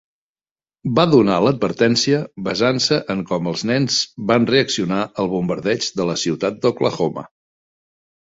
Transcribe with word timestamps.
Va 0.99 1.03
donar 1.09 1.35
l'advertència 1.47 2.21
basant-se 2.47 2.97
en 3.15 3.21
com 3.33 3.51
els 3.51 3.65
nens 3.73 3.99
van 4.33 4.49
reaccionar 4.53 4.99
al 5.25 5.31
bombardeig 5.35 5.91
de 6.01 6.09
la 6.13 6.17
ciutat 6.25 6.59
d'Oklahoma. 6.65 7.27